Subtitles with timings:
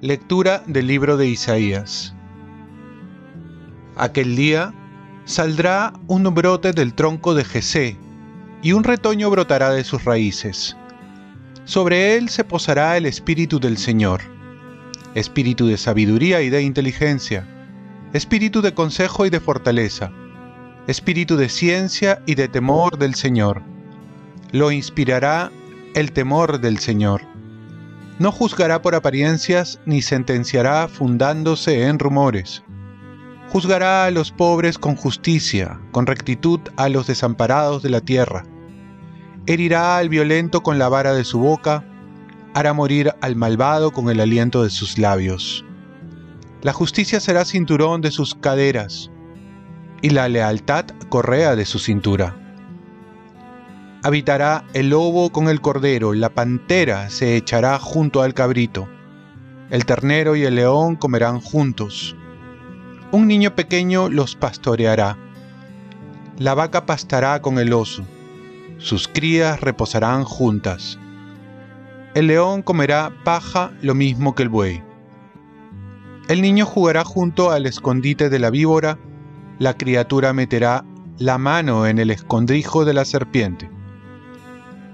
[0.00, 2.12] Lectura del libro de Isaías.
[3.96, 4.74] Aquel día
[5.26, 7.96] saldrá un brote del tronco de Jesé,
[8.62, 10.76] y un retoño brotará de sus raíces.
[11.64, 14.20] Sobre él se posará el espíritu del Señor,
[15.14, 17.46] espíritu de sabiduría y de inteligencia,
[18.12, 20.12] espíritu de consejo y de fortaleza,
[20.86, 23.62] espíritu de ciencia y de temor del Señor.
[24.52, 25.50] Lo inspirará
[25.94, 27.32] el temor del Señor
[28.22, 32.62] no juzgará por apariencias ni sentenciará fundándose en rumores.
[33.48, 38.44] Juzgará a los pobres con justicia, con rectitud a los desamparados de la tierra.
[39.46, 41.84] Herirá al violento con la vara de su boca,
[42.54, 45.64] hará morir al malvado con el aliento de sus labios.
[46.62, 49.10] La justicia será cinturón de sus caderas,
[50.00, 52.36] y la lealtad correa de su cintura.
[54.04, 58.88] Habitará el lobo con el cordero, la pantera se echará junto al cabrito,
[59.70, 62.14] el ternero y el león comerán juntos.
[63.10, 65.18] Un niño pequeño los pastoreará.
[66.38, 68.04] La vaca pastará con el oso,
[68.78, 70.96] sus crías reposarán juntas.
[72.14, 74.91] El león comerá paja lo mismo que el buey.
[76.28, 78.98] El niño jugará junto al escondite de la víbora,
[79.58, 80.84] la criatura meterá
[81.18, 83.70] la mano en el escondrijo de la serpiente.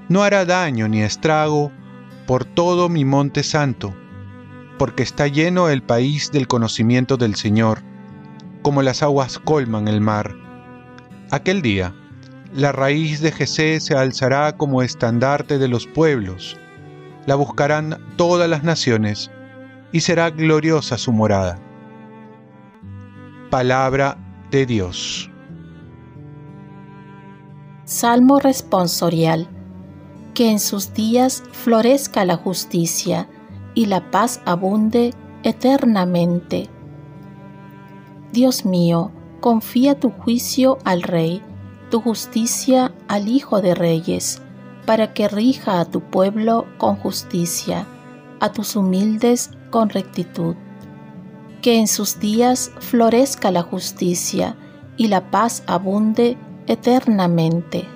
[0.08, 1.70] No hará daño ni estrago
[2.26, 3.94] por todo mi monte santo,
[4.78, 7.82] porque está lleno el país del conocimiento del Señor,
[8.62, 10.34] como las aguas colman el mar.
[11.30, 11.94] Aquel día,
[12.54, 16.56] la raíz de Jesé se alzará como estandarte de los pueblos,
[17.26, 19.30] la buscarán todas las naciones,
[19.92, 21.58] y será gloriosa su morada.
[23.50, 24.18] Palabra
[24.50, 25.30] de Dios.
[27.84, 29.48] Salmo responsorial
[30.34, 33.28] que en sus días florezca la justicia
[33.74, 36.68] y la paz abunde eternamente.
[38.32, 39.10] Dios mío,
[39.40, 41.42] confía tu juicio al Rey,
[41.90, 44.42] tu justicia al Hijo de Reyes,
[44.84, 47.86] para que rija a tu pueblo con justicia,
[48.40, 50.56] a tus humildes con rectitud.
[51.62, 54.56] Que en sus días florezca la justicia
[54.96, 56.36] y la paz abunde
[56.66, 57.86] eternamente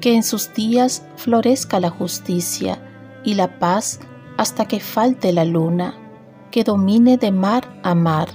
[0.00, 2.80] que en sus días florezca la justicia
[3.24, 4.00] y la paz
[4.36, 5.94] hasta que falte la luna,
[6.50, 8.28] que domine de mar a mar,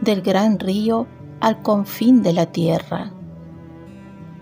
[0.00, 1.06] del gran río
[1.40, 3.12] al confín de la tierra.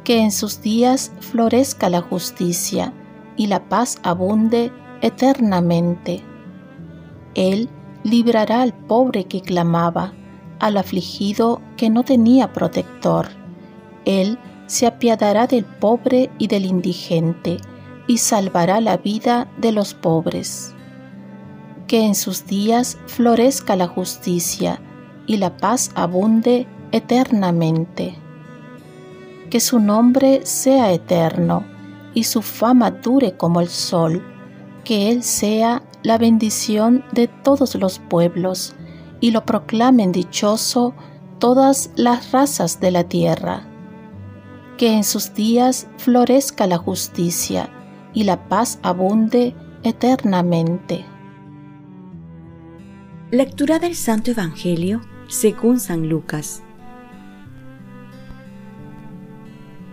[0.03, 2.93] Que en sus días florezca la justicia
[3.37, 6.23] y la paz abunde eternamente.
[7.35, 7.69] Él
[8.03, 10.13] librará al pobre que clamaba,
[10.61, 13.29] al afligido que no tenía protector.
[14.05, 17.59] Él se apiadará del pobre y del indigente,
[18.07, 20.75] y salvará la vida de los pobres.
[21.87, 24.81] Que en sus días florezca la justicia,
[25.27, 28.15] y la paz abunde eternamente.
[29.51, 31.65] Que su nombre sea eterno,
[32.13, 34.23] y su fama dure como el sol,
[34.85, 38.77] que Él sea la bendición de todos los pueblos,
[39.21, 40.95] y lo proclamen dichoso
[41.41, 43.67] todas las razas de la tierra
[44.77, 47.71] que en sus días florezca la justicia
[48.13, 51.05] y la paz abunde eternamente.
[53.31, 56.63] Lectura del Santo Evangelio según San Lucas.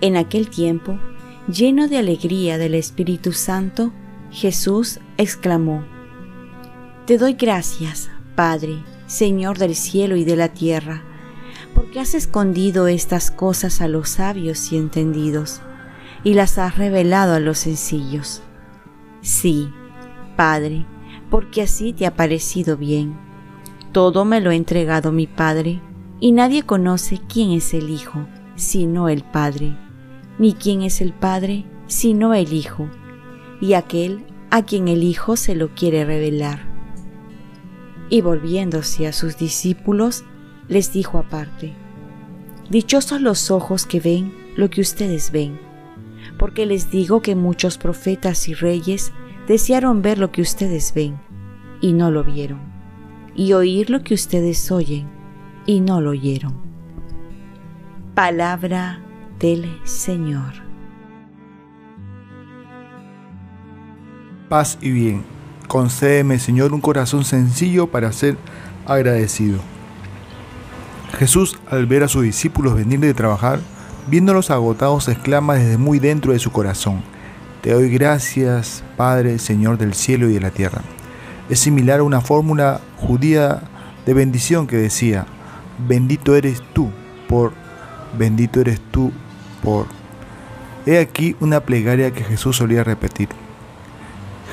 [0.01, 0.99] En aquel tiempo,
[1.47, 3.91] lleno de alegría del Espíritu Santo,
[4.31, 5.83] Jesús exclamó,
[7.11, 11.03] Te doy gracias, Padre, Señor del cielo y de la tierra
[11.75, 15.59] porque has escondido estas cosas a los sabios y entendidos,
[16.23, 18.41] y las has revelado a los sencillos.
[19.19, 19.73] Sí,
[20.37, 20.85] Padre,
[21.29, 23.19] porque así te ha parecido bien.
[23.91, 25.81] Todo me lo ha entregado mi Padre,
[26.21, 29.77] y nadie conoce quién es el Hijo, sino el Padre,
[30.39, 32.87] ni quién es el Padre, sino el Hijo,
[33.59, 36.70] y aquel a quien el Hijo se lo quiere revelar.
[38.11, 40.25] Y volviéndose a sus discípulos,
[40.67, 41.73] les dijo aparte,
[42.69, 45.59] Dichosos los ojos que ven lo que ustedes ven,
[46.37, 49.11] porque les digo que muchos profetas y reyes
[49.47, 51.19] desearon ver lo que ustedes ven
[51.81, 52.59] y no lo vieron,
[53.33, 55.09] y oír lo que ustedes oyen
[55.65, 56.61] y no lo oyeron.
[58.13, 59.01] Palabra
[59.39, 60.53] del Señor.
[64.49, 65.40] Paz y bien.
[65.71, 68.35] Concédeme, Señor, un corazón sencillo para ser
[68.85, 69.61] agradecido.
[71.17, 73.61] Jesús, al ver a sus discípulos venir de trabajar,
[74.07, 77.01] viéndolos agotados, exclama desde muy dentro de su corazón,
[77.61, 80.81] Te doy gracias, Padre, Señor del cielo y de la tierra.
[81.49, 83.61] Es similar a una fórmula judía
[84.05, 85.25] de bendición que decía,
[85.87, 86.91] Bendito eres tú
[87.29, 87.53] por,
[88.19, 89.13] bendito eres tú
[89.63, 89.85] por.
[90.85, 93.29] He aquí una plegaria que Jesús solía repetir.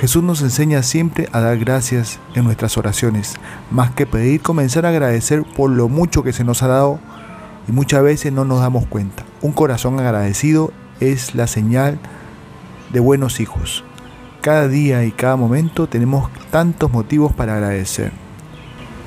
[0.00, 3.34] Jesús nos enseña siempre a dar gracias en nuestras oraciones,
[3.72, 7.00] más que pedir, comenzar a agradecer por lo mucho que se nos ha dado
[7.66, 9.24] y muchas veces no nos damos cuenta.
[9.42, 11.98] Un corazón agradecido es la señal
[12.92, 13.82] de buenos hijos.
[14.40, 18.12] Cada día y cada momento tenemos tantos motivos para agradecer.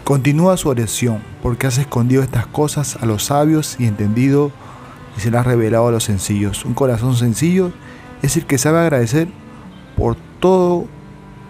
[0.04, 4.52] Continúa su oración, porque has escondido estas cosas a los sabios y entendido
[5.18, 6.66] y se las has revelado a los sencillos.
[6.66, 7.72] Un corazón sencillo
[8.22, 9.30] es el que sabe agradecer
[9.96, 10.31] por todo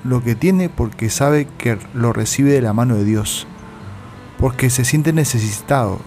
[0.04, 3.48] lo que tiene porque sabe que lo recibe de la mano de Dios,
[4.38, 6.00] porque se siente necesitado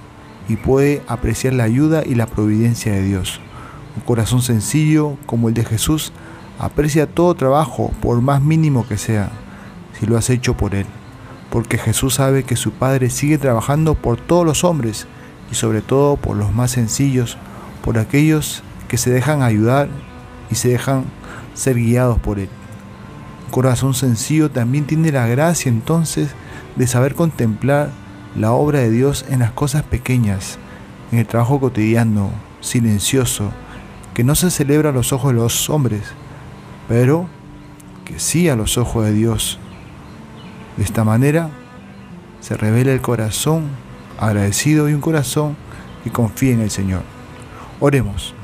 [0.48, 3.40] y puede apreciar la ayuda y la providencia de Dios.
[3.96, 6.12] Un corazón sencillo como el de Jesús
[6.58, 9.30] aprecia todo trabajo, por más mínimo que sea,
[9.98, 10.86] si lo has hecho por Él,
[11.50, 15.06] porque Jesús sabe que su Padre sigue trabajando por todos los hombres
[15.50, 17.38] y sobre todo por los más sencillos,
[17.82, 19.88] por aquellos que se dejan ayudar
[20.50, 21.04] y se dejan
[21.54, 22.48] ser guiados por Él
[23.54, 26.30] corazón sencillo también tiene la gracia entonces
[26.74, 27.90] de saber contemplar
[28.34, 30.58] la obra de Dios en las cosas pequeñas,
[31.12, 33.52] en el trabajo cotidiano, silencioso,
[34.12, 36.02] que no se celebra a los ojos de los hombres,
[36.88, 37.28] pero
[38.04, 39.60] que sí a los ojos de Dios.
[40.76, 41.48] De esta manera
[42.40, 43.68] se revela el corazón
[44.18, 45.56] agradecido y un corazón
[46.02, 47.02] que confía en el Señor.
[47.78, 48.34] Oremos.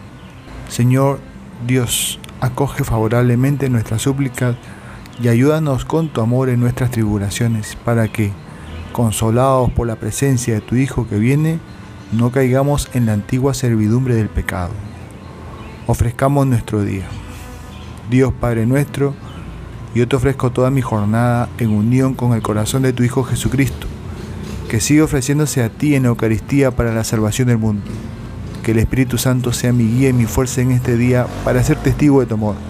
[0.68, 1.18] Señor
[1.66, 4.54] Dios, acoge favorablemente nuestras súplicas
[5.22, 8.32] y ayúdanos con tu amor en nuestras tribulaciones, para que,
[8.92, 11.58] consolados por la presencia de tu Hijo que viene,
[12.12, 14.72] no caigamos en la antigua servidumbre del pecado.
[15.86, 17.04] Ofrezcamos nuestro día.
[18.08, 19.14] Dios Padre nuestro,
[19.94, 23.86] yo te ofrezco toda mi jornada en unión con el corazón de tu Hijo Jesucristo,
[24.68, 27.84] que sigue ofreciéndose a ti en Eucaristía para la salvación del mundo.
[28.62, 31.78] Que el Espíritu Santo sea mi guía y mi fuerza en este día para ser
[31.78, 32.69] testigo de tu amor